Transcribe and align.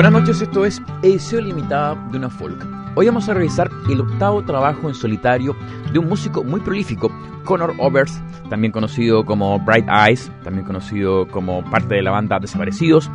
Buenas 0.00 0.18
noches, 0.18 0.40
esto 0.40 0.64
es 0.64 0.80
Edición 1.02 1.44
Limitada 1.44 1.94
de 2.10 2.16
una 2.16 2.30
Folk. 2.30 2.66
Hoy 2.94 3.04
vamos 3.04 3.28
a 3.28 3.34
revisar 3.34 3.70
el 3.90 4.00
octavo 4.00 4.42
trabajo 4.42 4.88
en 4.88 4.94
solitario 4.94 5.54
de 5.92 5.98
un 5.98 6.08
músico 6.08 6.42
muy 6.42 6.60
prolífico, 6.60 7.12
Connor 7.44 7.74
Oberst, 7.76 8.18
también 8.48 8.72
conocido 8.72 9.26
como 9.26 9.60
Bright 9.60 9.84
Eyes, 9.90 10.32
también 10.42 10.64
conocido 10.64 11.28
como 11.28 11.62
parte 11.70 11.96
de 11.96 12.02
la 12.02 12.12
banda 12.12 12.38
Desaparecidos, 12.38 13.10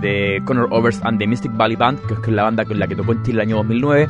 de 0.00 0.40
Connor 0.44 0.68
Oberst 0.70 1.04
and 1.04 1.18
the 1.18 1.26
Mystic 1.26 1.56
Valley 1.56 1.74
Band, 1.74 1.98
que 2.06 2.14
es 2.14 2.28
la 2.28 2.44
banda 2.44 2.64
con 2.64 2.78
la 2.78 2.86
que 2.86 2.94
tocó 2.94 3.14
en 3.14 3.24
Chile 3.24 3.42
el 3.42 3.48
año 3.48 3.56
2009. 3.56 4.08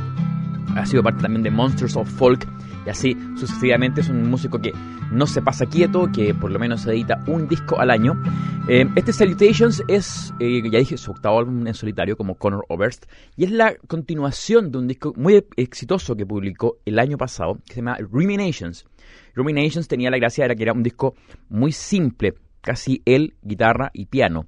Ha 0.76 0.84
sido 0.84 1.02
parte 1.02 1.22
también 1.22 1.42
de 1.42 1.50
Monsters 1.50 1.96
of 1.96 2.10
Folk 2.10 2.46
y 2.86 2.90
así 2.90 3.16
sucesivamente 3.36 4.00
es 4.00 4.08
un 4.08 4.28
músico 4.28 4.60
que 4.60 4.72
no 5.10 5.26
se 5.26 5.42
pasa 5.42 5.66
quieto, 5.66 6.10
que 6.12 6.34
por 6.34 6.50
lo 6.50 6.58
menos 6.58 6.86
edita 6.86 7.22
un 7.26 7.48
disco 7.48 7.78
al 7.80 7.90
año. 7.90 8.20
Eh, 8.68 8.86
este 8.96 9.12
Salutations 9.12 9.82
es, 9.88 10.32
eh, 10.40 10.62
ya 10.70 10.78
dije, 10.78 10.96
su 10.96 11.10
octavo 11.10 11.38
álbum 11.38 11.66
en 11.66 11.74
solitario 11.74 12.16
como 12.16 12.36
Connor 12.36 12.64
Oberst 12.68 13.06
y 13.36 13.44
es 13.44 13.50
la 13.50 13.74
continuación 13.86 14.70
de 14.70 14.78
un 14.78 14.88
disco 14.88 15.12
muy 15.16 15.44
exitoso 15.56 16.16
que 16.16 16.26
publicó 16.26 16.78
el 16.84 16.98
año 16.98 17.18
pasado 17.18 17.58
que 17.66 17.74
se 17.74 17.80
llama 17.80 17.98
Ruminations. 17.98 18.86
Ruminations 19.34 19.88
tenía 19.88 20.10
la 20.10 20.18
gracia 20.18 20.46
de 20.46 20.56
que 20.56 20.62
era 20.62 20.72
un 20.72 20.82
disco 20.82 21.14
muy 21.48 21.72
simple, 21.72 22.34
casi 22.60 23.02
él, 23.04 23.34
guitarra 23.42 23.90
y 23.92 24.06
piano. 24.06 24.46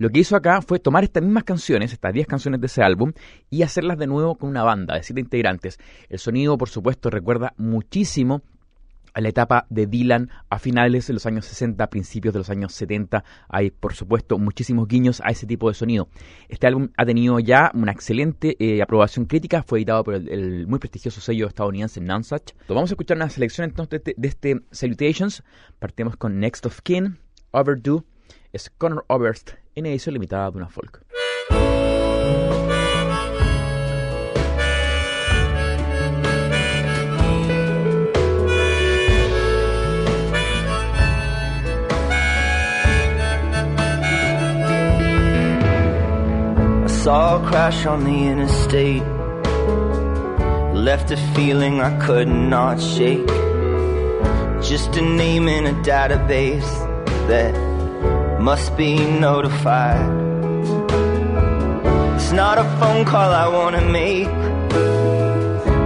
Lo 0.00 0.08
que 0.08 0.20
hizo 0.20 0.34
acá 0.34 0.62
fue 0.62 0.78
tomar 0.78 1.04
estas 1.04 1.22
mismas 1.22 1.44
canciones, 1.44 1.92
estas 1.92 2.14
10 2.14 2.26
canciones 2.26 2.58
de 2.58 2.68
ese 2.68 2.82
álbum, 2.82 3.12
y 3.50 3.64
hacerlas 3.64 3.98
de 3.98 4.06
nuevo 4.06 4.34
con 4.34 4.48
una 4.48 4.62
banda 4.62 4.94
de 4.94 5.02
7 5.02 5.20
integrantes. 5.20 5.78
El 6.08 6.18
sonido, 6.18 6.56
por 6.56 6.70
supuesto, 6.70 7.10
recuerda 7.10 7.52
muchísimo 7.58 8.40
a 9.12 9.20
la 9.20 9.28
etapa 9.28 9.66
de 9.68 9.86
Dylan 9.86 10.30
a 10.48 10.58
finales 10.58 11.06
de 11.06 11.12
los 11.12 11.26
años 11.26 11.44
60, 11.44 11.86
principios 11.90 12.32
de 12.32 12.38
los 12.38 12.48
años 12.48 12.72
70. 12.72 13.24
Hay, 13.50 13.72
por 13.72 13.92
supuesto, 13.92 14.38
muchísimos 14.38 14.88
guiños 14.88 15.20
a 15.22 15.32
ese 15.32 15.46
tipo 15.46 15.68
de 15.68 15.74
sonido. 15.74 16.08
Este 16.48 16.66
álbum 16.66 16.88
ha 16.96 17.04
tenido 17.04 17.38
ya 17.38 17.70
una 17.74 17.92
excelente 17.92 18.56
eh, 18.58 18.80
aprobación 18.80 19.26
crítica, 19.26 19.62
fue 19.62 19.80
editado 19.80 20.02
por 20.02 20.14
el, 20.14 20.66
muy 20.66 20.78
prestigioso 20.78 21.20
sello 21.20 21.46
estadounidense 21.46 22.00
Nonesuch. 22.00 22.54
Vamos 22.70 22.90
a 22.90 22.94
escuchar 22.94 23.18
una 23.18 23.28
selección 23.28 23.68
entonces 23.68 24.02
de, 24.02 24.14
de 24.16 24.28
este 24.28 24.62
Salutations. 24.70 25.42
Partimos 25.78 26.16
con 26.16 26.40
Next 26.40 26.64
of 26.64 26.80
Kin, 26.80 27.18
Overdue, 27.50 28.02
es 28.52 28.70
Conor 28.70 29.04
Oberst 29.08 29.52
en 29.74 29.86
edición 29.86 30.14
limitada 30.14 30.50
de 30.50 30.56
una 30.58 30.68
folk. 30.68 31.04
I 46.82 46.86
saw 46.88 47.42
a 47.42 47.48
crash 47.48 47.86
on 47.86 48.04
the 48.04 48.28
interstate. 48.28 49.02
Left 50.74 51.10
a 51.10 51.16
feeling 51.34 51.80
I 51.80 51.96
could 52.04 52.28
not 52.28 52.80
shake. 52.80 53.26
Just 54.62 54.96
a 54.96 55.02
name 55.02 55.48
in 55.48 55.66
a 55.66 55.72
database 55.82 56.68
that 57.28 57.69
must 58.40 58.74
be 58.74 58.96
notified. 58.96 60.00
It's 62.16 62.32
not 62.32 62.56
a 62.56 62.64
phone 62.80 63.04
call 63.04 63.30
I 63.30 63.46
wanna 63.48 63.82
make. 63.82 64.28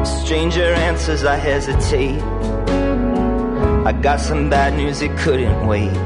Stranger 0.06 0.72
answers, 0.88 1.24
I 1.24 1.34
hesitate. 1.34 2.22
I 3.84 3.92
got 3.92 4.20
some 4.20 4.48
bad 4.50 4.74
news, 4.74 5.02
it 5.02 5.16
couldn't 5.18 5.66
wait. 5.66 5.96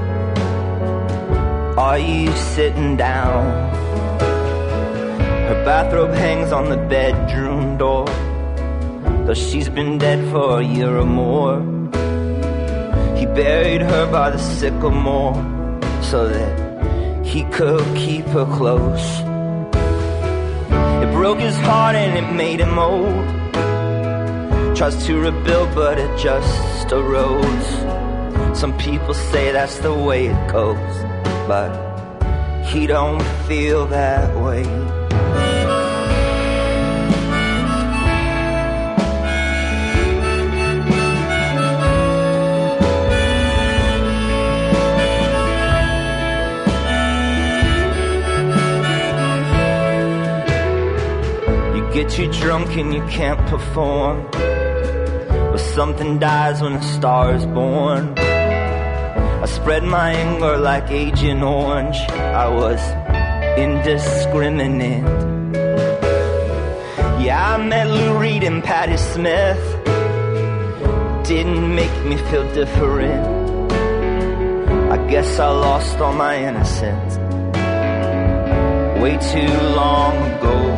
Are 1.77 1.99
you 1.99 2.33
sitting 2.55 2.97
down? 2.97 3.45
Her 5.49 5.63
bathrobe 5.67 6.15
hangs 6.15 6.51
on 6.51 6.71
the 6.71 6.79
bedroom 6.79 7.77
door. 7.77 8.07
Though 9.27 9.35
she's 9.35 9.69
been 9.69 9.99
dead 9.99 10.27
for 10.31 10.61
a 10.61 10.65
year 10.65 10.97
or 10.97 11.05
more. 11.05 11.61
He 13.19 13.27
buried 13.27 13.83
her 13.83 14.11
by 14.11 14.31
the 14.31 14.39
sycamore 14.39 15.58
so 16.11 16.27
that 16.27 17.27
he 17.27 17.45
could 17.45 17.85
keep 17.95 18.25
her 18.27 18.47
close. 18.57 19.21
It 21.03 21.13
broke 21.13 21.39
his 21.39 21.57
heart 21.59 21.97
and 21.97 22.17
it 22.17 22.33
made 22.33 22.61
him 22.61 22.79
old. 22.79 23.27
Tries 24.75 25.05
to 25.07 25.21
rebuild, 25.21 25.75
but 25.75 25.99
it 25.99 26.19
just 26.19 26.89
erodes. 26.89 28.57
Some 28.57 28.77
people 28.79 29.13
say 29.13 29.53
that's 29.53 29.79
the 29.81 29.93
way 29.93 30.29
it 30.29 30.51
goes, 30.51 30.95
but 31.47 31.71
he 32.65 32.87
don't 32.87 33.23
feel 33.47 33.87
that 33.87 34.35
way. 34.43 34.98
Too 52.19 52.33
drunk 52.33 52.77
and 52.77 52.93
you 52.93 53.03
can't 53.07 53.39
perform. 53.47 54.27
But 54.33 55.59
something 55.59 56.19
dies 56.19 56.61
when 56.61 56.73
a 56.73 56.83
star 56.83 57.33
is 57.33 57.47
born. 57.47 58.19
I 58.19 59.47
spread 59.47 59.85
my 59.85 60.11
anger 60.11 60.57
like 60.57 60.91
Agent 60.91 61.45
Orange. 61.45 61.97
I 62.45 62.49
was 62.49 62.81
indiscriminate. 63.57 65.05
Yeah, 67.23 67.55
I 67.55 67.65
met 67.65 67.87
Lou 67.89 68.19
Reed 68.19 68.43
and 68.43 68.65
Patti 68.65 68.97
Smith. 68.97 69.65
Didn't 71.25 71.73
make 71.73 71.97
me 72.05 72.17
feel 72.31 72.53
different. 72.53 73.23
I 74.91 74.97
guess 75.09 75.39
I 75.39 75.51
lost 75.51 75.99
all 75.99 76.15
my 76.15 76.35
innocence 76.49 77.17
way 79.01 79.17
too 79.33 79.53
long 79.81 80.17
ago. 80.33 80.78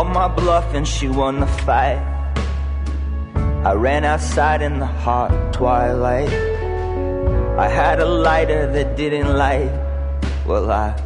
Called 0.00 0.14
my 0.14 0.28
bluff 0.28 0.72
and 0.72 0.88
she 0.88 1.08
won 1.08 1.40
the 1.40 1.46
fight. 1.46 2.00
I 3.66 3.74
ran 3.74 4.02
outside 4.02 4.62
in 4.62 4.78
the 4.78 4.86
hot 4.86 5.52
twilight. 5.52 6.32
I 7.58 7.68
had 7.68 8.00
a 8.00 8.06
lighter 8.06 8.72
that 8.72 8.96
didn't 8.96 9.36
light. 9.36 9.70
Well, 10.46 10.70
I 10.72 10.96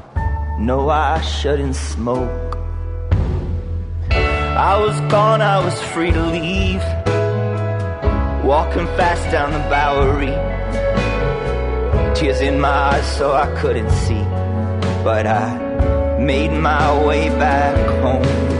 know 0.61 0.91
I 0.91 1.21
shouldn't 1.23 1.75
smoke. 1.75 2.57
I 4.11 4.79
was 4.79 4.97
gone, 5.11 5.43
I 5.43 5.59
was 5.65 5.77
free 5.93 6.13
to 6.13 6.23
leave. 6.37 6.85
Walking 8.45 8.87
fast 8.99 9.25
down 9.33 9.51
the 9.59 9.65
Bowery. 9.75 10.35
Tears 12.15 12.41
in 12.41 12.61
my 12.61 12.77
eyes 12.93 13.17
so 13.17 13.33
I 13.33 13.47
couldn't 13.61 13.91
see. 13.91 14.25
But 15.03 15.27
I 15.27 16.17
made 16.21 16.53
my 16.53 17.05
way 17.05 17.29
back 17.31 17.75
home. 18.05 18.54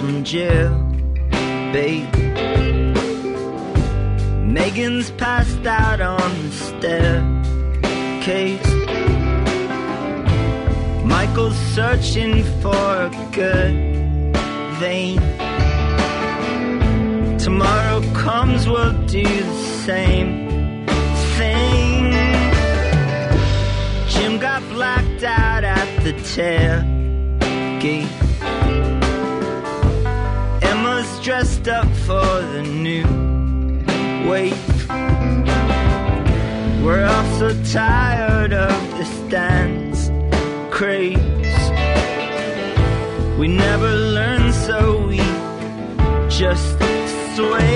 In 0.00 0.24
jail, 0.24 0.70
babe. 1.72 2.12
Megan's 4.44 5.10
passed 5.12 5.66
out 5.66 6.00
on 6.00 6.30
the 6.42 6.50
staircase. 6.68 7.44
Michael's 11.04 11.56
searching 11.74 12.42
for 12.60 12.74
a 12.74 13.10
good 13.32 14.36
vein. 14.78 15.18
Tomorrow 17.38 18.00
comes, 18.14 18.68
we'll 18.68 18.96
do 19.06 19.22
the 19.22 19.62
same 19.84 20.86
thing. 21.36 22.12
Jim 24.08 24.38
got 24.38 24.62
blacked 24.70 25.24
out 25.24 25.64
at 25.64 26.02
the 26.02 26.12
tailgate. 26.34 28.23
Dressed 31.24 31.68
up 31.68 31.88
for 32.06 32.26
the 32.52 32.62
new 32.62 33.02
wave. 34.28 34.88
We're 36.84 37.06
all 37.06 37.38
so 37.38 37.48
tired 37.72 38.52
of 38.52 38.98
this 38.98 39.10
dance 39.30 40.10
craze. 40.70 41.16
We 43.38 43.48
never 43.48 43.90
learn, 44.18 44.52
so 44.52 45.06
we 45.06 45.16
just 46.28 46.76
sway 47.34 47.73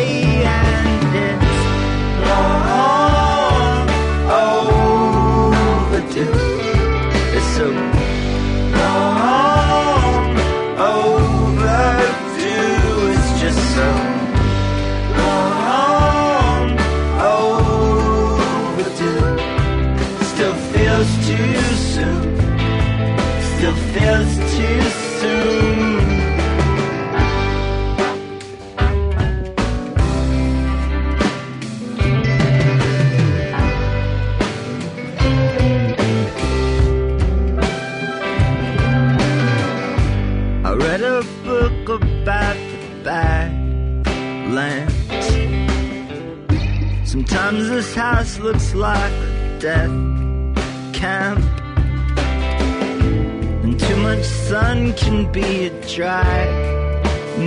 much 54.08 54.24
sun 54.24 54.94
can 54.94 55.30
be 55.32 55.66
a 55.66 55.70
dry 55.86 56.40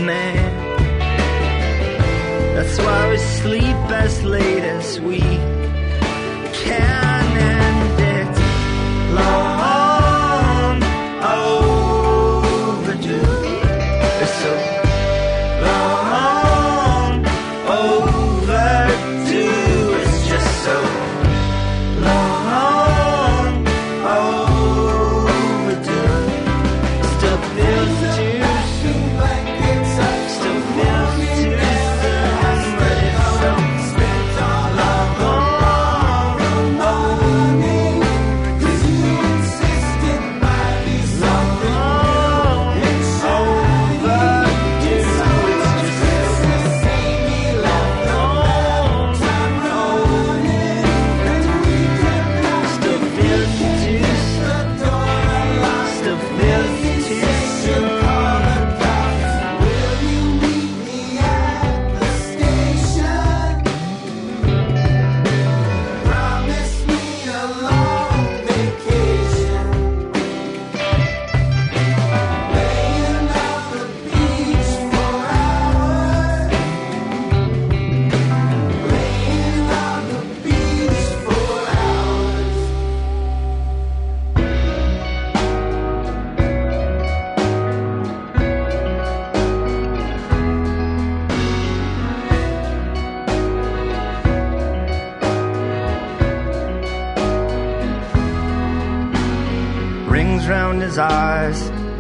man. 0.10 0.52
That's 2.54 2.78
why 2.86 3.10
we 3.10 3.18
sleep 3.18 3.81
as 4.04 4.24
late 4.24 4.66
as 4.78 5.02
we 5.02 5.22
can. 6.63 7.25
And 7.56 8.00
it's 8.16 8.42
long 9.18 9.61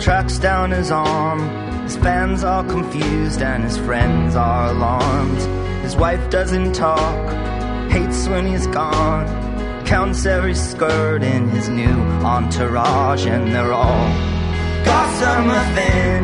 tracks 0.01 0.39
down 0.39 0.71
his 0.71 0.89
arm. 0.89 1.39
His 1.83 1.95
fans 1.97 2.43
are 2.43 2.63
confused 2.63 3.41
and 3.41 3.63
his 3.63 3.77
friends 3.77 4.35
are 4.35 4.71
alarmed. 4.71 5.39
His 5.83 5.95
wife 5.95 6.29
doesn't 6.31 6.73
talk, 6.73 7.33
hates 7.91 8.27
when 8.27 8.47
he's 8.47 8.65
gone. 8.67 9.27
Counts 9.85 10.25
every 10.25 10.55
skirt 10.55 11.21
in 11.21 11.49
his 11.49 11.69
new 11.69 11.99
entourage, 12.23 13.25
and 13.25 13.53
they're 13.53 13.73
all 13.73 14.07
gossamer 14.85 15.63
thin, 15.75 16.23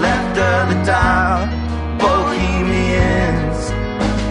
left 0.00 0.38
of 0.38 0.74
the 0.74 0.84
dial, 0.84 1.46
bohemians, 1.98 3.70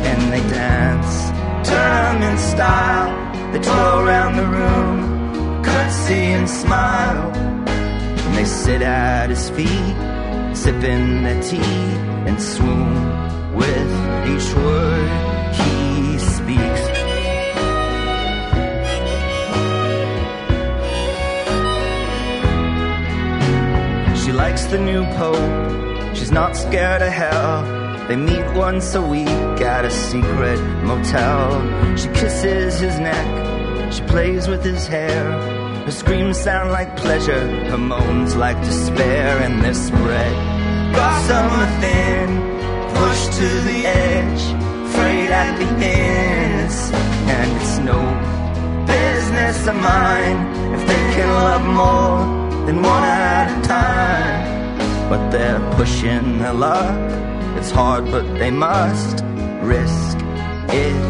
and 0.10 0.34
they 0.34 0.42
dance, 0.50 1.30
turn 1.70 2.22
in 2.22 2.38
style. 2.38 3.12
They 3.54 3.60
twirl 3.60 4.00
around 4.08 4.36
the 4.36 4.48
room, 4.48 5.64
curtsy 5.64 6.34
and 6.34 6.50
smile. 6.50 7.53
And 8.34 8.40
they 8.40 8.50
sit 8.50 8.82
at 8.82 9.30
his 9.30 9.52
feet, 9.52 9.96
sipping 10.56 11.22
their 11.22 11.40
tea 11.44 11.60
and 12.26 12.42
swoon 12.42 13.54
with 13.54 13.92
each 14.26 14.56
word 14.56 15.10
he 15.54 16.18
speaks. 16.18 16.84
She 24.26 24.32
likes 24.32 24.66
the 24.66 24.80
new 24.80 25.04
pope, 25.14 26.16
she's 26.16 26.32
not 26.32 26.58
scared 26.58 27.04
of 27.04 27.14
hell. 27.14 28.08
They 28.08 28.16
meet 28.16 28.46
once 28.56 28.96
a 28.96 29.02
week 29.04 29.28
at 29.62 29.86
a 29.86 29.92
secret 29.92 30.60
motel. 30.84 31.62
She 31.96 32.08
kisses 32.20 32.80
his 32.80 32.98
neck, 32.98 33.94
she 33.94 34.02
plays 34.06 34.48
with 34.48 34.64
his 34.64 34.88
hair. 34.88 35.63
Her 35.86 35.92
screams 35.92 36.38
sound 36.38 36.72
like 36.72 36.96
pleasure, 36.98 37.46
her 37.72 37.78
moans 37.78 38.36
like 38.36 38.60
despair, 38.64 39.40
and 39.40 39.62
they're 39.62 39.74
spread 39.74 40.64
gossamer 40.94 41.68
thin, 41.82 42.30
pushed 42.94 43.32
to 43.40 43.50
the 43.70 43.80
edge, 43.86 44.44
frayed 44.94 45.32
at 45.32 45.54
the 45.62 45.70
ends. 45.86 46.78
And 47.34 47.48
it's 47.60 47.78
no 47.92 48.00
business 48.86 49.68
of 49.72 49.76
mine 49.76 50.40
if 50.76 50.82
they 50.92 51.04
can 51.16 51.30
love 51.50 51.66
more 51.82 52.66
than 52.68 52.78
one 52.82 53.04
at 53.04 53.48
a 53.58 53.68
time. 53.68 55.10
But 55.10 55.22
they're 55.32 55.64
pushing 55.78 56.40
their 56.40 56.54
luck, 56.54 57.00
it's 57.58 57.72
hard, 57.72 58.06
but 58.06 58.26
they 58.42 58.52
must 58.52 59.24
risk 59.76 60.18
it 60.70 61.02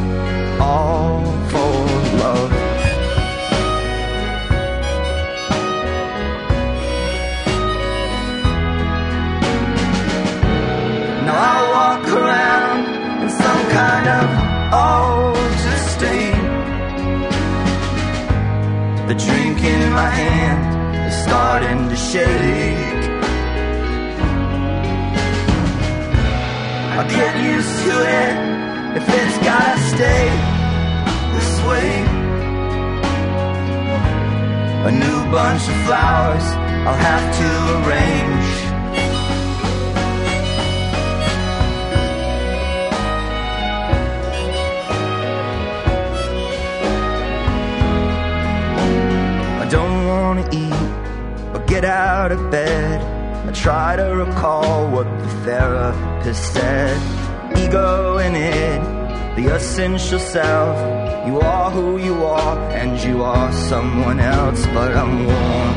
all 0.60 1.24
for 1.51 1.62
I 11.36 11.56
walk 11.75 12.06
around 12.22 12.80
in 13.24 13.30
some 13.30 13.63
kind 13.80 14.08
of 14.20 14.25
altered 14.72 15.84
state. 15.96 16.48
The 19.08 19.16
drink 19.25 19.58
in 19.63 19.92
my 19.94 20.10
hand 20.10 20.62
is 21.08 21.16
starting 21.24 21.90
to 21.90 21.96
shake. 21.96 23.04
I 27.00 27.04
get 27.10 27.34
used 27.54 27.75
to 27.86 27.94
it 28.22 28.34
if 28.98 29.06
it's 29.10 29.38
gotta 29.50 29.80
stay 29.94 30.25
this 31.34 31.52
way. 31.68 31.90
A 34.86 34.92
new 34.92 35.20
bunch 35.32 35.63
of 35.68 35.78
flowers 35.86 36.48
I'll 36.86 37.02
have 37.10 37.25
to 37.40 37.50
arrange. 37.78 38.73
Get 51.84 51.92
out 51.92 52.32
of 52.32 52.50
bed. 52.50 53.02
I 53.46 53.52
try 53.52 53.98
to 53.98 54.08
recall 54.24 54.90
what 54.90 55.08
the 55.20 55.30
therapist 55.46 56.54
said. 56.54 56.96
Ego 57.58 58.20
in 58.20 58.34
it, 58.36 58.82
the 59.36 59.54
essential 59.56 60.20
self. 60.20 60.78
You 61.28 61.42
are 61.42 61.70
who 61.72 61.98
you 61.98 62.16
are, 62.24 62.58
and 62.80 62.92
you 63.04 63.22
are 63.24 63.52
someone 63.70 64.20
else, 64.22 64.66
but 64.68 64.96
I'm 64.96 65.25
warm. 65.28 65.72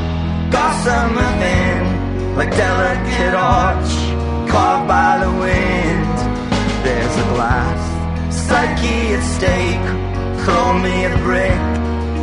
Gossamer 0.54 1.30
thin, 1.40 2.36
like 2.36 2.50
delicate 2.50 3.36
arch, 3.62 3.92
carved 4.52 4.86
by 4.86 5.12
the 5.25 5.32
wind. 5.44 6.16
There's 6.84 7.16
a 7.25 7.26
glass, 7.34 7.82
psyche 8.42 9.00
at 9.16 9.25
stake. 9.36 9.88
Throw 10.44 10.78
me 10.86 10.96
a 11.10 11.14
brick, 11.26 11.62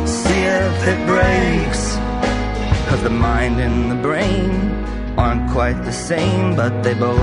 see 0.08 0.42
if 0.62 0.76
it 0.92 1.00
breaks. 1.06 1.84
Cause 2.88 3.02
the 3.02 3.10
mind 3.10 3.60
and 3.60 3.90
the 3.90 3.96
brain 3.96 4.50
aren't 5.16 5.50
quite 5.50 5.82
the 5.84 5.92
same, 5.92 6.54
but 6.54 6.82
they 6.82 6.94
both 6.94 7.18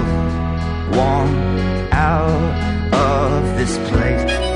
want 0.97 1.93
out 1.93 2.93
of 2.93 3.57
this 3.57 3.77
place. 3.89 4.50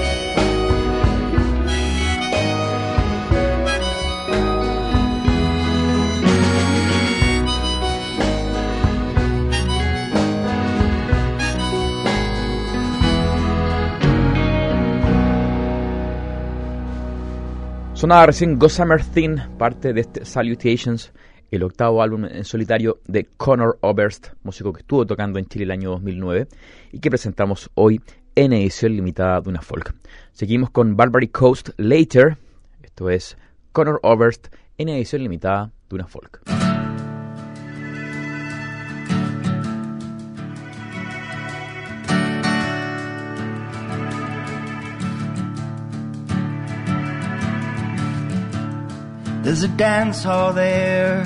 Sonaba 18.06 18.28
recién 18.28 18.60
Gossamer 18.60 19.04
Thin, 19.04 19.42
parte 19.58 19.92
de 19.92 20.02
este 20.02 20.26
Salutations, 20.26 21.12
el 21.50 21.64
octavo 21.64 22.04
álbum 22.04 22.26
en 22.26 22.46
solitario 22.46 23.00
de 23.08 23.26
Conor 23.36 23.80
Oberst, 23.82 24.28
músico 24.44 24.72
que 24.72 24.82
estuvo 24.82 25.08
tocando 25.08 25.40
en 25.40 25.48
Chile 25.48 25.64
el 25.64 25.72
año 25.72 25.90
2009 25.90 26.48
y 26.92 27.00
que 27.00 27.10
presentamos 27.10 27.72
hoy 27.74 28.00
en 28.36 28.54
edición 28.54 28.96
limitada 28.96 29.42
de 29.42 29.50
una 29.50 29.64
folk. 29.64 29.96
Seguimos 30.34 30.70
con 30.70 30.96
Barbary 30.96 31.30
Coast 31.30 31.70
Later, 31.78 32.38
esto 32.84 33.10
es 33.10 33.40
Conor 33.72 34.00
Oberst 34.04 34.50
en 34.78 34.90
edición 34.90 35.24
limitada 35.24 35.72
de 35.90 35.96
una 35.96 36.06
folk. 36.06 36.44
There's 49.56 49.72
a 49.72 49.78
dance 49.78 50.22
hall 50.22 50.52
there 50.52 51.24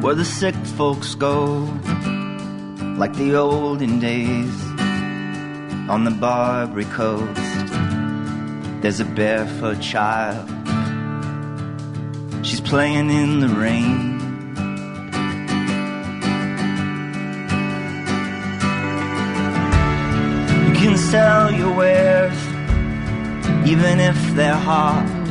where 0.00 0.16
the 0.16 0.24
sick 0.24 0.56
folks 0.76 1.14
go, 1.14 1.58
like 2.98 3.14
the 3.14 3.36
olden 3.36 4.00
days 4.00 4.64
on 5.88 6.02
the 6.02 6.10
Barbary 6.10 6.84
Coast. 6.86 7.40
There's 8.82 8.98
a 8.98 9.04
barefoot 9.04 9.80
child, 9.80 10.50
she's 12.44 12.60
playing 12.60 13.08
in 13.08 13.38
the 13.38 13.50
rain. 13.50 14.18
You 20.66 20.74
can 20.74 20.98
sell 20.98 21.52
your 21.52 21.72
wares, 21.72 22.36
even 23.64 24.00
if 24.00 24.16
they're 24.34 24.56
hot 24.56 25.21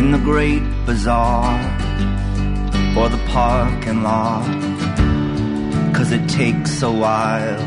in 0.00 0.12
the 0.12 0.18
great 0.32 0.62
bazaar 0.86 1.44
or 2.96 3.10
the 3.10 3.22
parking 3.28 4.02
lot. 4.02 4.46
Cause 5.94 6.10
it 6.10 6.26
takes 6.26 6.80
a 6.80 6.90
while 6.90 7.64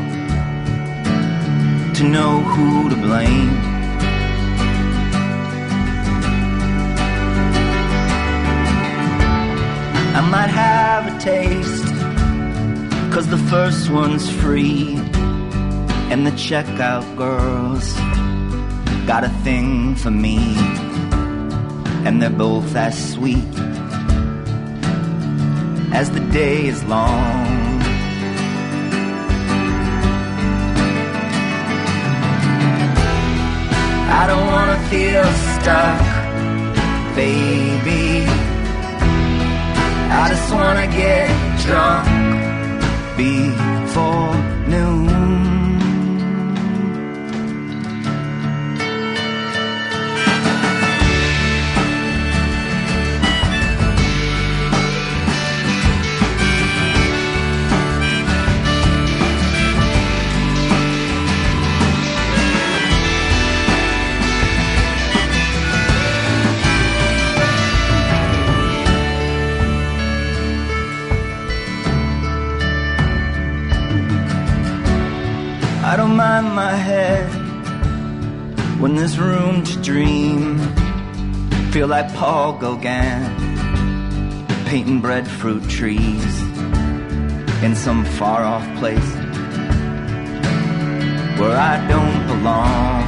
to 1.94 2.02
know 2.02 2.40
who 2.40 2.90
to 2.90 2.96
blame. 2.96 3.54
I 10.18 10.22
might 10.34 10.52
have 10.64 11.02
a 11.14 11.16
taste, 11.20 11.86
cause 13.14 13.28
the 13.28 13.42
first 13.52 13.90
one's 13.90 14.28
free, 14.42 14.96
and 16.10 16.26
the 16.26 16.32
checkout 16.32 17.06
girls 17.16 17.94
got 19.06 19.22
a 19.22 19.32
thing 19.44 19.94
for 19.94 20.10
me 20.10 20.83
and 22.04 22.20
they're 22.20 22.30
both 22.30 22.76
as 22.76 22.94
sweet 23.12 23.54
as 25.92 26.10
the 26.10 26.20
day 26.32 26.66
is 26.66 26.84
long. 26.84 27.64
I 34.20 34.26
don't 34.26 34.46
wanna 34.54 34.78
feel 34.92 35.24
stuck, 35.54 36.00
baby. 37.16 38.26
I 40.20 40.28
just 40.28 40.48
wanna 40.52 40.86
get 40.86 41.30
drunk 41.64 42.06
before 43.16 44.34
noon. 44.68 45.63
There's 79.04 79.18
room 79.18 79.62
to 79.62 79.76
dream. 79.82 80.58
Feel 81.72 81.88
like 81.88 82.10
Paul 82.14 82.54
Gauguin 82.54 83.20
painting 84.64 85.02
breadfruit 85.02 85.68
trees 85.68 86.40
in 87.62 87.76
some 87.76 88.02
far 88.16 88.44
off 88.44 88.66
place 88.78 89.14
where 91.38 91.54
I 91.54 91.86
don't 91.86 92.26
belong. 92.28 93.02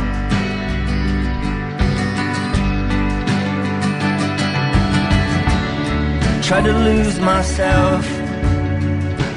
Try 6.43 6.61
to 6.61 6.75
lose 6.79 7.19
myself 7.21 8.05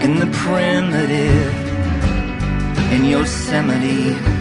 in 0.02 0.20
the 0.20 0.28
primitive 0.34 1.54
in 2.92 3.06
Yosemite 3.06 4.39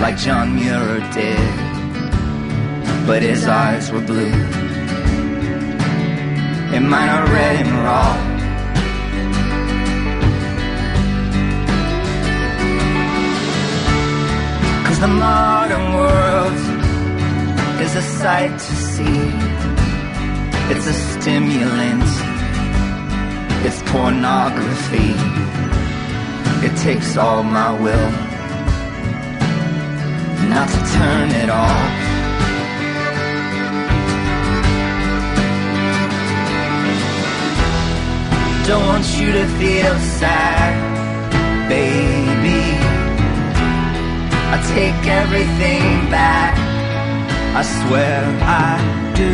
like 0.00 0.16
John 0.16 0.54
Muir 0.54 1.00
did, 1.12 3.06
but 3.06 3.22
his 3.22 3.46
eyes 3.46 3.90
were 3.90 4.00
blue 4.00 4.64
and 6.74 6.90
mine 6.90 7.08
are 7.08 7.26
red 7.26 7.66
and 7.66 7.78
raw. 7.86 8.14
Cause 14.86 15.00
the 15.00 15.06
modern 15.06 15.86
world 15.94 16.58
is 17.80 17.94
a 17.94 18.02
sight 18.02 18.50
to 18.50 18.74
see. 18.92 19.20
It's 20.72 20.86
a 20.88 20.94
stimulant. 20.94 22.10
It's 23.66 23.80
pornography. 23.92 25.14
It 26.66 26.76
takes 26.78 27.16
all 27.16 27.44
my 27.44 27.70
will 27.80 28.33
not 30.48 30.68
to 30.68 30.80
turn 30.98 31.30
it 31.42 31.50
off. 31.50 32.14
Don't 38.66 38.86
want 38.86 39.06
you 39.18 39.30
to 39.32 39.46
feel 39.58 39.94
sad, 40.18 40.72
baby. 41.68 42.62
I 44.54 44.56
take 44.74 45.06
everything 45.06 46.10
back. 46.10 46.54
I 47.60 47.62
swear 47.62 48.24
I 48.40 48.78
do. 49.20 49.32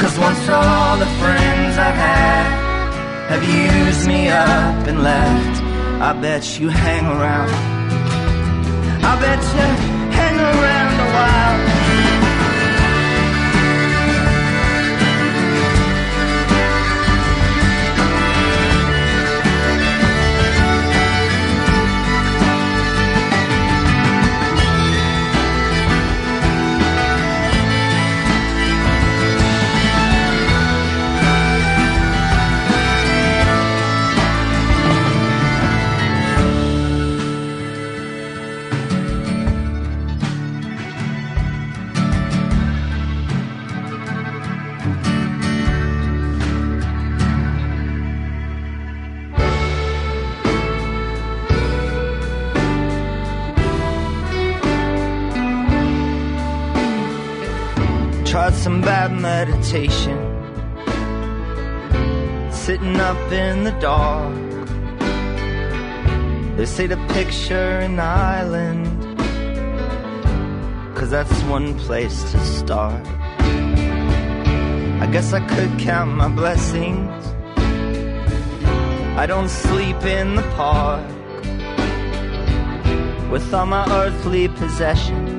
Cause 0.00 0.18
once 0.18 0.48
all 0.48 0.96
the 0.98 1.10
friends 1.20 1.78
I've 1.78 1.94
had 1.94 2.63
have 3.34 3.86
used 3.88 4.06
me 4.06 4.28
up 4.28 4.86
and 4.86 5.02
left, 5.02 5.62
I 6.00 6.12
bet 6.20 6.60
you 6.60 6.68
hang 6.68 7.04
around. 7.04 7.50
I 9.10 9.20
bet 9.20 9.42
you 9.56 9.68
hang 10.14 10.36
around 10.38 11.00
a 11.00 11.12
while. 11.14 11.73
Some 58.34 58.80
bad 58.80 59.12
meditation. 59.12 60.18
Sitting 62.50 62.96
up 62.96 63.30
in 63.30 63.62
the 63.62 63.70
dark. 63.78 64.34
They 66.56 66.66
say 66.66 66.88
to 66.88 66.96
picture 67.14 67.78
an 67.78 68.00
island. 68.00 68.90
Cause 70.96 71.10
that's 71.10 71.40
one 71.42 71.78
place 71.78 72.32
to 72.32 72.40
start. 72.40 73.06
I 75.04 75.08
guess 75.12 75.32
I 75.32 75.38
could 75.46 75.78
count 75.78 76.10
my 76.16 76.28
blessings. 76.28 77.24
I 79.16 79.26
don't 79.28 79.48
sleep 79.48 80.02
in 80.02 80.34
the 80.34 80.46
park 80.56 81.06
with 83.30 83.54
all 83.54 83.66
my 83.66 83.86
earthly 83.92 84.48
possessions 84.48 85.33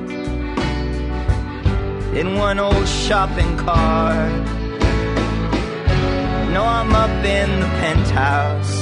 in 2.16 2.34
one 2.38 2.58
old 2.58 2.88
shopping 2.88 3.56
cart. 3.58 4.44
No, 6.54 6.64
I'm 6.64 6.94
up 6.94 7.24
in 7.24 7.60
the 7.60 7.70
penthouse 7.80 8.74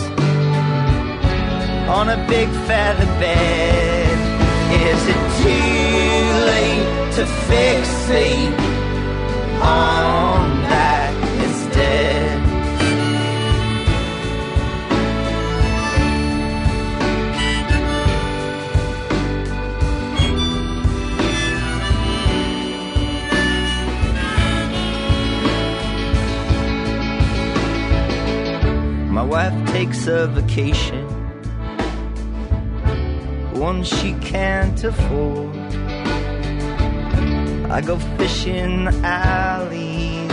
on 1.89 2.11
a 2.11 2.19
big 2.29 2.49
feather 2.69 3.07
bed. 3.19 4.17
Is 4.91 5.03
it 5.15 5.23
too 5.43 6.23
late 6.51 7.13
to 7.17 7.25
fixate 7.49 8.59
on 9.61 10.41
oh, 10.41 10.44
a 30.07 30.27
vacation, 30.27 31.07
one 33.53 33.83
she 33.83 34.13
can't 34.15 34.85
afford. 34.85 35.57
I 37.71 37.81
go 37.81 37.99
fishing 38.19 38.85
the 38.85 38.95
alleys 39.03 40.31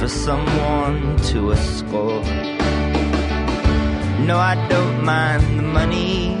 for 0.00 0.08
someone 0.08 1.16
to 1.30 1.52
escort. 1.52 2.26
No, 4.26 4.38
I 4.38 4.54
don't 4.68 5.04
mind 5.04 5.42
the 5.58 5.62
money. 5.62 6.34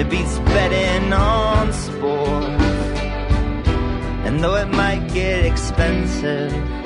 It 0.00 0.08
beats 0.08 0.38
betting 0.38 1.12
on 1.12 1.72
sport. 1.72 2.44
And 4.24 4.42
though 4.42 4.54
it 4.54 4.68
might 4.68 5.12
get 5.12 5.44
expensive, 5.44 6.79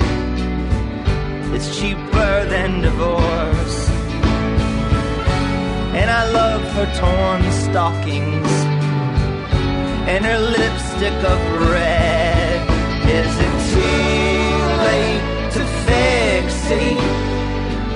it's 1.53 1.79
cheaper 1.79 2.45
than 2.45 2.81
divorce. 2.81 3.89
And 5.99 6.09
I 6.09 6.31
love 6.31 6.61
her 6.77 6.87
torn 6.99 7.41
stockings 7.51 8.51
and 10.07 10.25
her 10.25 10.39
lipstick 10.39 11.17
of 11.33 11.39
red. 11.71 12.57
Is 13.19 13.33
it 13.47 13.55
too 13.73 14.47
late 14.87 15.25
to 15.55 15.61
fixate 15.87 17.09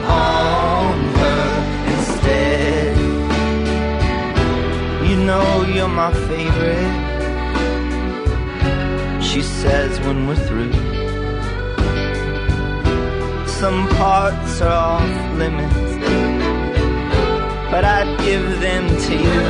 on 0.06 0.96
her 1.22 1.46
instead? 1.94 2.98
You 5.10 5.18
know 5.30 5.66
you're 5.74 5.88
my 5.88 6.14
favorite. 6.14 7.10
She 9.22 9.42
says 9.42 10.00
when 10.02 10.28
we're 10.28 10.36
through 10.48 10.72
some 13.60 13.90
parts 13.90 14.62
are 14.62 14.72
off 14.72 15.38
limits, 15.38 15.98
but 17.70 17.84
I'd 17.84 18.18
give 18.22 18.62
them 18.62 18.88
to 18.88 19.14
you. 19.26 19.42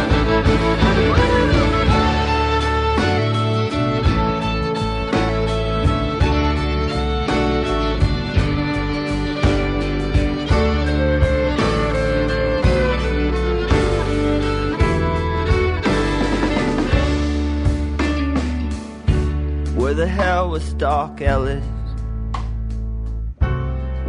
Where 19.80 19.94
the 19.94 20.08
hell 20.08 20.50
was 20.50 20.74
Doc 20.74 21.22
Ellis? 21.22 21.79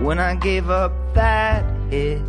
When 0.01 0.19
I 0.19 0.35
gave 0.35 0.71
up 0.71 0.93
that 1.15 1.63
hit? 1.91 2.23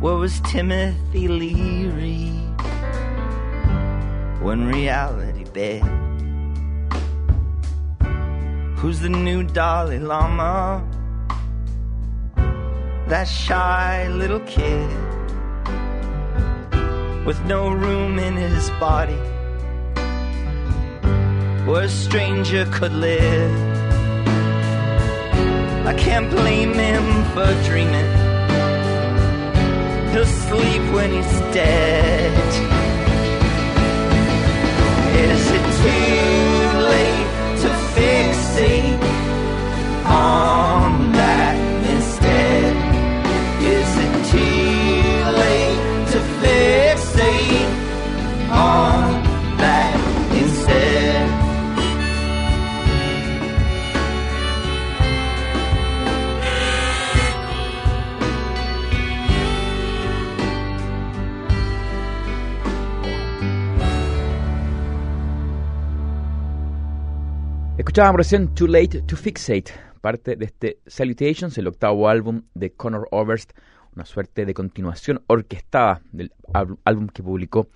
Where 0.00 0.14
was 0.14 0.40
Timothy 0.40 1.28
Leary 1.28 2.30
when 4.40 4.66
reality 4.66 5.44
bit? 5.52 5.82
Who's 8.78 9.00
the 9.00 9.10
new 9.10 9.42
Dalai 9.42 9.98
Lama? 9.98 10.82
That 13.08 13.24
shy 13.24 14.08
little 14.08 14.40
kid 14.40 14.88
with 17.26 17.44
no 17.44 17.70
room 17.70 18.18
in 18.18 18.36
his 18.36 18.70
body 18.80 19.20
where 21.66 21.82
a 21.82 21.88
stranger 21.88 22.64
could 22.72 22.92
live. 22.92 23.67
I 25.88 25.94
can't 25.94 26.30
blame 26.30 26.74
him 26.74 27.06
for 27.32 27.50
dreaming. 27.66 28.10
He'll 30.12 30.26
sleep 30.26 30.82
when 30.92 31.10
he's 31.16 31.40
dead. 31.54 32.34
Is 35.24 35.44
it 35.58 35.66
too 35.82 36.78
late 36.92 37.30
to 37.62 37.68
fixate 37.94 39.02
on 40.04 40.67
Escuchábamos 67.98 68.18
recién 68.18 68.54
Too 68.54 68.68
Late 68.68 69.02
to 69.02 69.16
Fixate, 69.16 69.72
parte 70.00 70.36
de 70.36 70.44
este 70.44 70.78
Salutations, 70.86 71.58
el 71.58 71.66
octavo 71.66 72.08
álbum 72.08 72.42
de 72.54 72.70
Conor 72.70 73.08
Oberst, 73.10 73.50
una 73.92 74.04
suerte 74.04 74.46
de 74.46 74.54
continuación 74.54 75.20
orquestada 75.26 76.00
del 76.12 76.30
álbum 76.84 77.08
que 77.08 77.24
publicó 77.24 77.66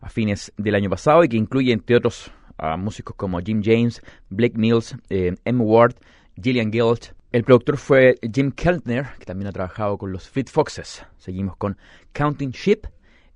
a 0.00 0.08
fines 0.08 0.52
del 0.56 0.76
año 0.76 0.88
pasado 0.88 1.24
y 1.24 1.28
que 1.28 1.36
incluye, 1.36 1.72
entre 1.72 1.96
otros, 1.96 2.30
a 2.56 2.76
músicos 2.76 3.16
como 3.16 3.40
Jim 3.40 3.62
James, 3.64 4.00
Blake 4.30 4.56
Mills, 4.56 4.96
eh, 5.10 5.34
M. 5.44 5.64
Ward, 5.64 5.96
Gillian 6.40 6.70
Gilt. 6.70 7.06
El 7.32 7.42
productor 7.42 7.76
fue 7.76 8.14
Jim 8.32 8.52
Keltner, 8.52 9.06
que 9.18 9.24
también 9.24 9.48
ha 9.48 9.52
trabajado 9.52 9.98
con 9.98 10.12
los 10.12 10.28
Fit 10.28 10.50
Foxes. 10.50 11.04
Seguimos 11.18 11.56
con 11.56 11.76
Counting 12.12 12.52
Ship, 12.52 12.86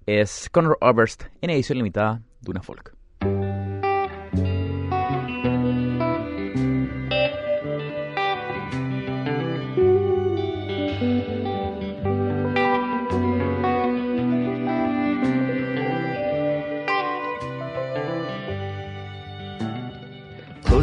es 0.07 0.49
Conor 0.53 0.79
Oberst 0.83 1.25
en 1.41 1.51
edición 1.51 1.79
limitada 1.79 2.23
de 2.43 2.51
una 2.53 2.63
folk. 2.63 2.98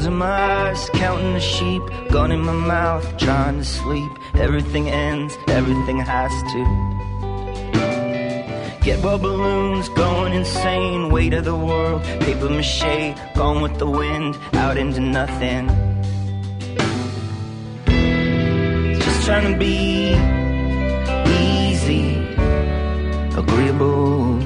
Closing 0.06 0.20
my 0.20 0.70
eyes, 0.70 0.88
counting 0.94 1.34
the 1.34 1.40
sheep, 1.40 1.82
gun 2.12 2.32
in 2.32 2.40
my 2.42 2.54
mouth, 2.54 3.18
trying 3.18 3.58
to 3.58 3.66
sleep. 3.66 4.12
Everything 4.36 4.88
ends, 4.88 5.36
everything 5.48 5.98
has 5.98 6.32
to. 6.54 6.62
Get 8.84 9.04
well 9.04 9.18
balloons, 9.18 9.90
going 9.90 10.34
insane, 10.34 11.10
weight 11.10 11.34
of 11.34 11.46
the 11.46 11.56
world, 11.56 12.04
paper 12.20 12.50
mache, 12.50 13.16
gone 13.34 13.64
with 13.64 13.80
the 13.80 13.88
wind, 13.88 14.38
out 14.54 14.78
into 14.78 15.00
nothing. 15.00 15.70
Just 19.00 19.26
trying 19.26 19.52
to 19.52 19.58
be 19.58 20.14
easy, 21.42 22.18
agreeable. 23.36 24.40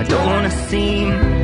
I 0.00 0.02
don't 0.02 0.26
wanna 0.26 0.50
seem 0.50 1.37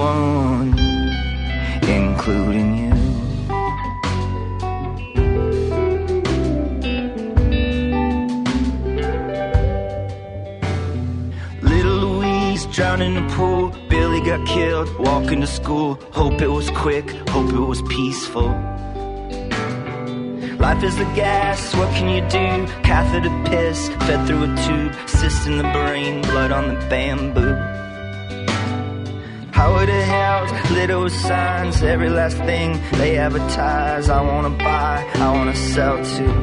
to 0.00 0.06
anyone, 0.06 0.78
including 1.88 2.76
you. 2.78 2.94
Little 11.62 11.96
Louise 11.96 12.66
drowned 12.66 13.02
in 13.02 13.14
the 13.14 13.34
pool. 13.34 13.70
Billy 13.88 14.20
got 14.20 14.46
killed 14.46 14.88
walking 14.98 15.40
to 15.40 15.46
school. 15.46 15.98
Hope 16.12 16.40
it 16.40 16.48
was 16.48 16.70
quick, 16.70 17.10
hope 17.28 17.52
it 17.52 17.60
was 17.60 17.82
peaceful. 17.82 18.48
Life 20.58 20.82
is 20.84 20.96
the 20.96 21.10
gas, 21.14 21.74
what 21.74 21.88
can 21.94 22.08
you 22.08 22.20
do? 22.28 22.66
Catheter 22.82 23.30
piss, 23.46 23.88
fed 23.88 24.26
through 24.26 24.44
a 24.44 24.56
tube, 24.66 24.94
cyst 25.08 25.46
in 25.46 25.56
the 25.56 25.62
brain, 25.62 26.20
blood 26.22 26.52
on 26.52 26.68
the 26.68 26.74
bamboo. 26.88 27.56
The 29.60 30.02
hell's 30.02 30.52
little 30.70 31.08
signs, 31.08 31.82
every 31.82 32.10
last 32.10 32.36
thing 32.36 32.78
they 32.92 33.16
advertise. 33.18 34.08
I 34.08 34.20
wanna 34.20 34.50
buy, 34.50 35.04
I 35.14 35.30
wanna 35.32 35.56
sell 35.56 35.96
too. 36.04 36.34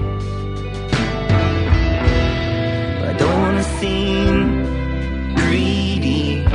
But 2.99 3.09
I 3.09 3.15
don't 3.17 3.41
wanna 3.41 3.63
seem 3.79 4.65
greedy, 5.35 6.45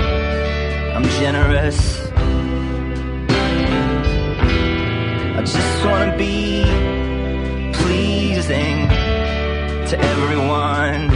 I'm 0.95 1.05
generous. 1.23 1.81
I 5.39 5.41
just 5.41 5.85
wanna 5.87 6.17
be 6.19 6.65
pleasing 7.73 8.89
to 9.91 9.95
everyone, 10.13 11.09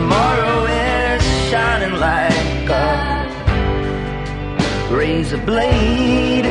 Tomorrow 0.00 0.64
is 0.64 1.22
shining 1.50 2.00
like 2.00 2.70
a 2.70 3.28
razor 4.90 5.36
blade, 5.44 6.46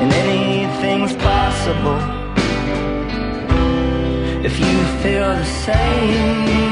and 0.00 0.12
anything's 0.12 1.14
possible 1.14 2.00
if 4.44 4.60
you 4.60 4.76
feel 5.02 5.30
the 5.34 5.44
same. 5.64 6.67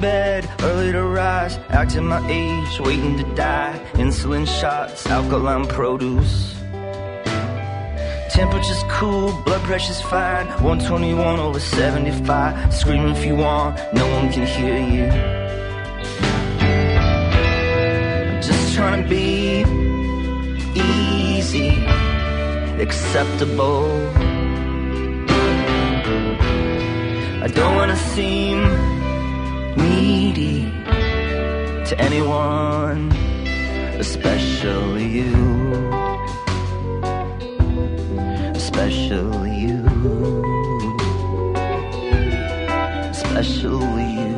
Bed, 0.00 0.48
early 0.60 0.92
to 0.92 1.02
rise, 1.02 1.58
acting 1.70 2.06
my 2.06 2.20
age, 2.28 2.80
waiting 2.80 3.16
to 3.18 3.24
die. 3.34 3.78
Insulin 3.94 4.46
shots, 4.46 5.06
alkaline 5.06 5.66
produce. 5.66 6.54
Temperature's 8.30 8.84
cool, 8.90 9.32
blood 9.44 9.62
pressure's 9.62 10.00
fine. 10.00 10.46
121 10.62 11.38
over 11.38 11.58
75. 11.58 12.74
Scream 12.74 13.06
if 13.06 13.24
you 13.24 13.36
want, 13.36 13.78
no 13.94 14.06
one 14.08 14.30
can 14.30 14.46
hear 14.46 14.78
you. 14.78 15.06
I'm 18.30 18.42
Just 18.42 18.74
trying 18.74 19.02
to 19.02 19.08
be 19.08 19.64
easy, 20.74 21.70
acceptable. 22.80 23.86
I 27.42 27.48
don't 27.48 27.74
wanna 27.76 27.96
seem 27.96 29.05
needy 29.76 30.70
to 31.86 31.94
anyone, 31.98 33.12
especially 33.98 35.06
you. 35.06 35.34
Especially 38.54 39.54
you. 39.64 39.78
Especially 43.10 44.06
you. 44.20 44.35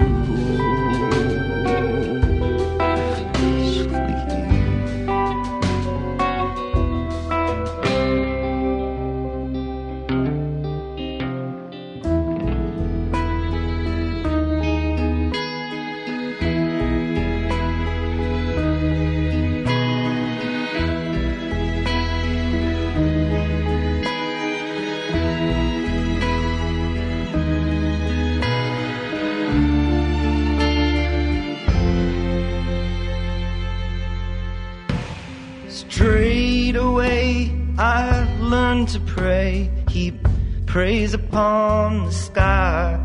Straight 35.79 36.75
away 36.75 37.53
I 37.79 38.27
learned 38.41 38.89
to 38.89 39.01
pray, 39.01 39.71
heap 39.89 40.27
praise 40.67 41.15
upon 41.15 42.07
the 42.07 42.11
sky. 42.11 42.99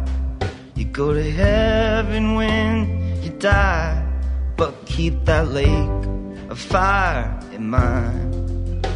You 0.74 0.86
go 0.86 1.14
to 1.14 1.32
heaven 1.32 2.34
when 2.34 3.22
you 3.22 3.30
die, 3.30 4.04
but 4.58 4.88
keep 4.88 5.26
that 5.26 5.50
lake 5.50 6.04
of 6.50 6.58
fire 6.58 7.40
in 7.52 7.70
mind. 7.70 8.88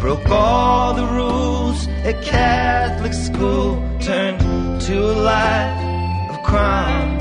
Broke 0.00 0.28
all 0.28 0.94
the 0.94 1.06
rules 1.06 1.86
at 2.02 2.20
Catholic 2.24 3.12
school, 3.12 3.76
turned 4.00 4.40
to 4.88 4.98
a 4.98 5.16
life 5.22 6.30
of 6.34 6.42
crime. 6.42 7.18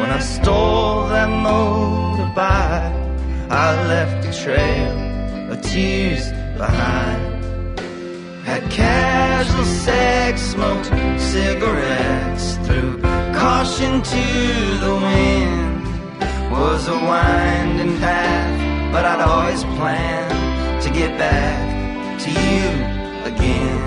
When 0.00 0.10
I 0.10 0.18
stole 0.18 1.06
that 1.06 1.28
motorbike, 1.28 2.97
I 3.50 3.86
left 3.86 4.26
a 4.26 4.42
trail 4.44 5.50
of 5.50 5.62
tears 5.62 6.30
behind. 6.58 7.80
Had 8.44 8.70
casual 8.70 9.64
sex, 9.64 10.42
smoked 10.42 10.86
cigarettes, 11.18 12.56
threw 12.66 13.00
caution 13.32 14.02
to 14.02 14.24
the 14.84 14.94
wind. 15.00 15.82
Was 16.52 16.88
a 16.88 16.92
winding 16.92 17.96
path, 17.98 18.92
but 18.92 19.06
I'd 19.06 19.20
always 19.20 19.64
planned 19.78 20.82
to 20.82 20.90
get 20.90 21.16
back 21.16 22.20
to 22.20 22.30
you 22.30 23.34
again. 23.34 23.77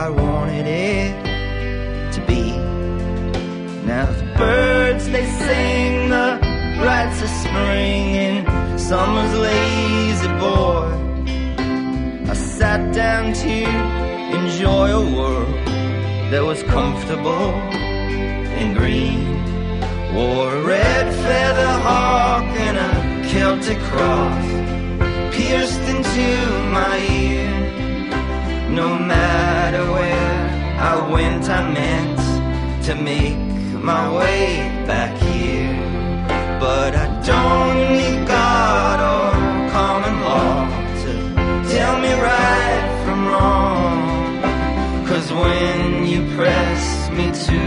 I 0.00 0.08
wanted 0.08 0.66
it 0.66 1.12
to 2.14 2.20
be. 2.26 2.52
Now 3.86 4.06
the 4.10 4.24
birds 4.34 5.04
they 5.10 5.26
sing 5.26 6.08
the 6.08 6.40
rites 6.82 7.20
of 7.20 7.28
spring 7.28 8.14
in 8.14 8.78
summer's 8.78 9.34
lazy 9.48 10.28
boy. 10.44 10.88
I 12.30 12.32
sat 12.32 12.94
down 12.94 13.34
to 13.44 13.56
enjoy 14.38 14.88
a 15.02 15.04
world 15.16 15.66
that 16.30 16.44
was 16.50 16.62
comfortable 16.62 17.52
and 18.58 18.74
green. 18.74 19.20
Wore 20.14 20.54
a 20.54 20.62
red 20.62 21.14
feather 21.24 21.72
hawk 21.86 22.48
and 22.68 22.76
a 22.88 23.28
Celtic 23.28 23.78
cross 23.90 24.46
pierced 25.36 25.84
into 25.94 26.26
my 26.72 26.96
ear. 27.20 27.89
No 28.70 28.96
matter 28.96 29.82
where 29.92 30.40
I 30.78 31.10
went, 31.12 31.48
I 31.48 31.60
meant 31.72 32.84
to 32.86 32.94
make 32.94 33.36
my 33.82 34.16
way 34.16 34.84
back 34.86 35.16
here. 35.18 35.74
But 36.60 36.94
I 36.94 37.06
don't 37.30 37.96
need 37.98 38.28
God 38.28 38.98
or 39.12 39.70
common 39.72 40.20
law 40.20 40.68
to 41.02 41.12
tell 41.74 42.00
me 42.00 42.12
right 42.12 43.02
from 43.04 43.26
wrong. 43.26 45.06
Cause 45.08 45.32
when 45.32 46.06
you 46.06 46.20
press 46.36 47.10
me 47.10 47.26
to 47.46 47.58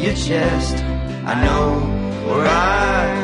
your 0.00 0.14
chest, 0.14 0.76
I 1.26 1.34
know 1.44 1.80
where 2.28 2.46
I 2.46 3.21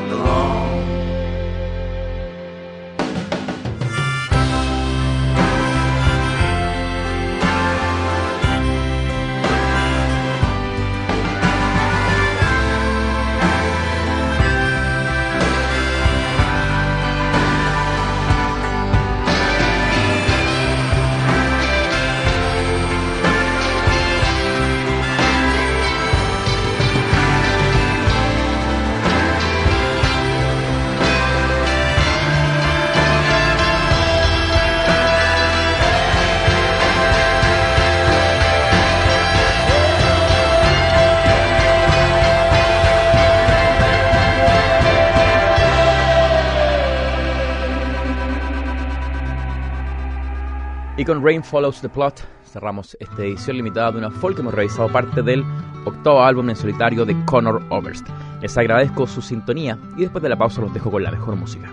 Y 51.08 51.10
con 51.10 51.24
Rain 51.24 51.42
Follows 51.42 51.80
the 51.80 51.88
Plot 51.88 52.20
cerramos 52.44 52.94
esta 53.00 53.22
edición 53.22 53.56
limitada 53.56 53.92
de 53.92 53.96
una 53.96 54.10
folk 54.10 54.34
que 54.34 54.42
hemos 54.42 54.52
revisado 54.52 54.92
parte 54.92 55.22
del 55.22 55.42
octavo 55.86 56.22
álbum 56.22 56.50
en 56.50 56.56
solitario 56.56 57.06
de 57.06 57.16
Connor 57.24 57.62
Oberst. 57.70 58.06
Les 58.42 58.58
agradezco 58.58 59.06
su 59.06 59.22
sintonía 59.22 59.78
y 59.96 60.02
después 60.02 60.22
de 60.22 60.28
la 60.28 60.36
pausa 60.36 60.60
los 60.60 60.74
dejo 60.74 60.90
con 60.90 61.02
la 61.02 61.10
mejor 61.10 61.36
música. 61.36 61.72